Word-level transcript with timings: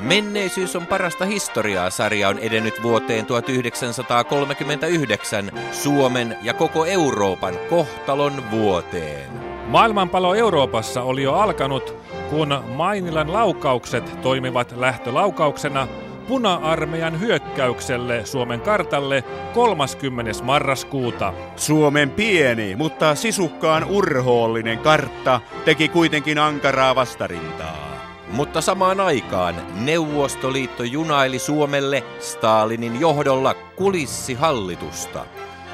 Menneisyys 0.00 0.76
on 0.76 0.86
parasta 0.86 1.24
historiaa 1.24 1.90
sarja 1.90 2.28
on 2.28 2.38
edennyt 2.38 2.82
vuoteen 2.82 3.26
1939 3.26 5.50
Suomen 5.72 6.36
ja 6.42 6.54
koko 6.54 6.84
Euroopan 6.84 7.54
kohtalon 7.70 8.50
vuoteen. 8.50 9.30
Maailmanpalo 9.66 10.34
Euroopassa 10.34 11.02
oli 11.02 11.22
jo 11.22 11.34
alkanut, 11.34 11.94
kun 12.30 12.64
Mainilan 12.74 13.32
laukaukset 13.32 14.22
toimivat 14.22 14.74
lähtölaukauksena 14.76 15.88
puna-armeijan 16.28 17.20
hyökkäykselle 17.20 18.26
Suomen 18.26 18.60
kartalle 18.60 19.24
30. 19.54 20.30
marraskuuta. 20.42 21.32
Suomen 21.56 22.10
pieni, 22.10 22.76
mutta 22.76 23.14
sisukkaan 23.14 23.84
urhoollinen 23.84 24.78
kartta 24.78 25.40
teki 25.64 25.88
kuitenkin 25.88 26.38
ankaraa 26.38 26.94
vastarintaa. 26.94 27.88
Mutta 28.32 28.60
samaan 28.60 29.00
aikaan 29.00 29.54
Neuvostoliitto 29.80 30.84
junaili 30.84 31.38
Suomelle 31.38 32.04
Stalinin 32.20 33.00
johdolla 33.00 33.54
kulissihallitusta. 33.54 35.26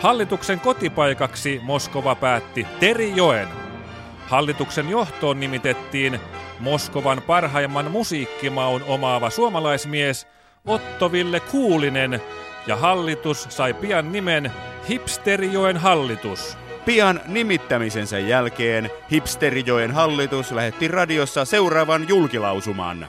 Hallituksen 0.00 0.60
kotipaikaksi 0.60 1.60
Moskova 1.62 2.14
päätti 2.14 2.66
Terijoen. 2.80 3.48
Hallituksen 4.26 4.88
johtoon 4.88 5.40
nimitettiin 5.40 6.20
Moskovan 6.60 7.22
parhaimman 7.22 7.90
musiikkimaun 7.90 8.82
omaava 8.88 9.30
suomalaismies 9.30 10.26
Otto 10.66 11.12
Ville 11.12 11.40
Kuulinen 11.40 12.20
ja 12.66 12.76
hallitus 12.76 13.46
sai 13.48 13.74
pian 13.74 14.12
nimen 14.12 14.52
Hipsterijoen 14.88 15.76
hallitus. 15.76 16.58
Pian 16.84 17.20
nimittämisensä 17.26 18.18
jälkeen 18.18 18.90
Hipsterijoen 19.12 19.90
hallitus 19.90 20.52
lähetti 20.52 20.88
radiossa 20.88 21.44
seuraavan 21.44 22.08
julkilausuman. 22.08 23.06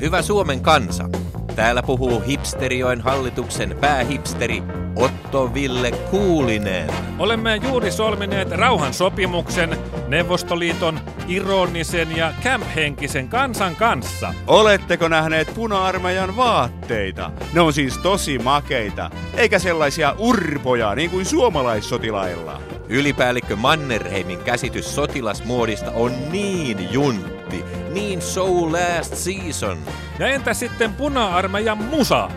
Hyvä 0.00 0.22
Suomen 0.22 0.60
kansa. 0.60 1.08
Täällä 1.56 1.82
puhuu 1.82 2.20
Hipsterijoen 2.20 3.00
hallituksen 3.00 3.76
päähipsteri 3.80 4.62
Otto 4.96 5.54
Ville 5.54 5.90
Kuulinen. 5.90 6.90
Olemme 7.18 7.56
juuri 7.56 7.90
solmineet 7.90 8.50
rauhan 8.50 8.94
sopimuksen 8.94 9.78
Neuvostoliiton 10.08 11.00
ironisen 11.28 12.16
ja 12.16 12.32
kämphenkisen 12.42 13.28
kansan 13.28 13.76
kanssa. 13.76 14.34
Oletteko 14.46 15.08
nähneet 15.08 15.54
puna-armeijan 15.54 16.36
vaatteita? 16.36 17.30
Ne 17.52 17.60
on 17.60 17.72
siis 17.72 17.98
tosi 17.98 18.38
makeita, 18.38 19.10
eikä 19.36 19.58
sellaisia 19.58 20.14
urpoja 20.18 20.94
niin 20.94 21.10
kuin 21.10 21.26
suomalaissotilailla. 21.26 22.60
Ylipäällikkö 22.88 23.56
Mannerheimin 23.56 24.38
käsitys 24.38 24.94
sotilasmuodista 24.94 25.90
on 25.90 26.12
niin 26.32 26.92
juntti, 26.92 27.64
niin 27.92 28.22
so 28.22 28.72
last 28.72 29.14
season. 29.14 29.78
Ja 30.18 30.26
entä 30.28 30.54
sitten 30.54 30.94
puna-armeijan 30.94 31.78
musa? 31.78 32.30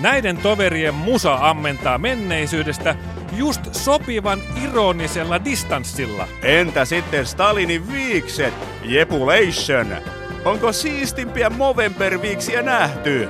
Näiden 0.00 0.36
toverien 0.36 0.94
musa 0.94 1.38
ammentaa 1.40 1.98
menneisyydestä 1.98 2.94
just 3.32 3.74
sopivan 3.74 4.42
ironisella 4.64 5.44
distanssilla. 5.44 6.28
Entä 6.42 6.84
sitten 6.84 7.26
Stalinin 7.26 7.92
viikset? 7.92 8.54
Jepulation. 8.84 9.96
Onko 10.44 10.72
siistimpiä 10.72 11.50
Movember-viiksiä 11.50 12.62
nähty? 12.62 13.28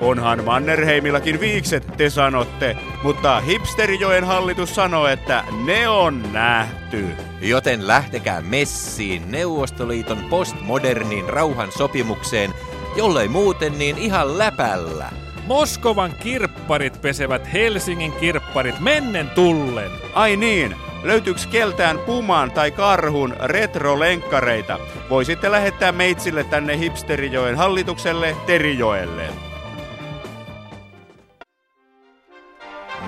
Onhan 0.00 0.44
Mannerheimillakin 0.44 1.40
viikset, 1.40 1.86
te 1.96 2.10
sanotte, 2.10 2.76
mutta 3.02 3.40
Hipsterijoen 3.40 4.24
hallitus 4.24 4.74
sanoo, 4.74 5.06
että 5.06 5.44
ne 5.64 5.88
on 5.88 6.32
nähty. 6.32 7.06
Joten 7.40 7.86
lähtekää 7.86 8.40
messiin 8.40 9.30
Neuvostoliiton 9.30 10.18
postmoderniin 10.30 11.28
rauhan 11.28 11.72
sopimukseen, 11.72 12.50
jollei 12.96 13.28
muuten 13.28 13.78
niin 13.78 13.98
ihan 13.98 14.38
läpällä. 14.38 15.10
Moskovan 15.46 16.14
kirpparit 16.22 17.00
pesevät 17.02 17.52
Helsingin 17.52 18.12
kirpparit 18.12 18.80
mennen 18.80 19.30
tullen. 19.30 19.90
Ai 20.14 20.36
niin, 20.36 20.76
löytyykö 21.02 21.40
keltään 21.50 21.98
puman 21.98 22.50
tai 22.50 22.70
karhun 22.70 23.36
retrolenkkareita? 23.40 24.78
Voisitte 25.10 25.50
lähettää 25.50 25.92
meitsille 25.92 26.44
tänne 26.44 26.78
Hipsterijoen 26.78 27.56
hallitukselle 27.56 28.36
Terijoelle. 28.46 29.28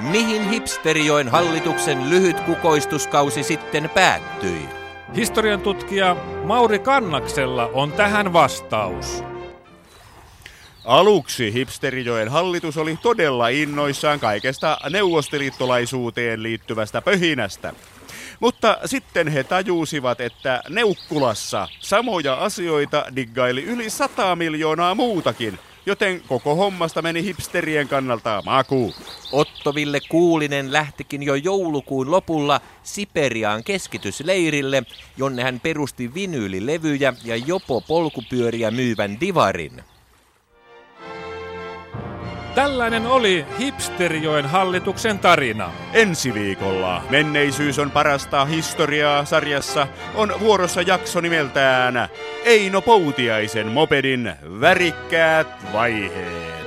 Mihin 0.00 0.50
Hipsterijoen 0.50 1.28
hallituksen 1.28 2.10
lyhyt 2.10 2.40
kukoistuskausi 2.40 3.42
sitten 3.42 3.90
päättyi? 3.94 4.68
Historian 5.16 5.60
tutkija 5.60 6.16
Mauri 6.44 6.78
Kannaksella 6.78 7.70
on 7.72 7.92
tähän 7.92 8.32
vastaus. 8.32 9.33
Aluksi 10.84 11.52
Hipsterijoen 11.52 12.28
hallitus 12.28 12.76
oli 12.76 12.98
todella 13.02 13.48
innoissaan 13.48 14.20
kaikesta 14.20 14.78
neuvostoliittolaisuuteen 14.90 16.42
liittyvästä 16.42 17.02
pöhinästä. 17.02 17.72
Mutta 18.40 18.78
sitten 18.84 19.28
he 19.28 19.44
tajusivat, 19.44 20.20
että 20.20 20.62
Neukkulassa 20.68 21.68
samoja 21.80 22.34
asioita 22.34 23.06
diggaili 23.16 23.64
yli 23.64 23.90
100 23.90 24.36
miljoonaa 24.36 24.94
muutakin, 24.94 25.58
joten 25.86 26.22
koko 26.28 26.54
hommasta 26.54 27.02
meni 27.02 27.24
hipsterien 27.24 27.88
kannalta 27.88 28.42
maku. 28.44 28.94
Otto 29.32 29.74
Ville 29.74 30.00
Kuulinen 30.08 30.72
lähtikin 30.72 31.22
jo 31.22 31.34
joulukuun 31.34 32.10
lopulla 32.10 32.60
Siperiaan 32.82 33.64
keskitysleirille, 33.64 34.82
jonne 35.16 35.42
hän 35.42 35.60
perusti 35.60 36.14
vinyylilevyjä 36.14 37.14
ja 37.24 37.36
jopo 37.36 37.80
polkupyöriä 37.80 38.70
myyvän 38.70 39.20
divarin. 39.20 39.84
Tällainen 42.54 43.06
oli 43.06 43.46
Hipsterijoen 43.58 44.46
hallituksen 44.46 45.18
tarina. 45.18 45.70
Ensi 45.92 46.34
viikolla 46.34 47.02
Menneisyys 47.10 47.78
on 47.78 47.90
parasta 47.90 48.44
historiaa 48.44 49.24
sarjassa 49.24 49.86
on 50.14 50.34
vuorossa 50.40 50.82
jakso 50.82 51.20
nimeltään 51.20 52.08
Eino 52.44 52.80
Poutiaisen 52.80 53.66
mopedin 53.66 54.32
värikkäät 54.60 55.72
vaiheet. 55.72 56.63